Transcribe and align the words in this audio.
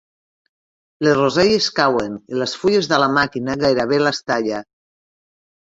Les 1.07 1.13
roselles 1.19 1.67
cauen 1.81 2.17
i 2.33 2.41
les 2.41 2.57
fulles 2.63 2.91
de 2.95 3.01
la 3.05 3.13
màquina 3.19 3.59
gairebé 3.67 4.05
les 4.09 4.25
talla. 4.33 4.67